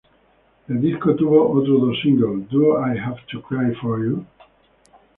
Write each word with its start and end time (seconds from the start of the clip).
El 0.67 0.81
disco 0.81 1.13
tuvo 1.15 1.51
otros 1.51 1.79
dos 1.79 1.99
singles, 2.01 2.49
""Do 2.49 2.79
I 2.91 2.97
Have 2.97 3.19
to 3.31 3.43
Cry 3.43 3.71
for 3.79 4.03
You? 4.03 4.25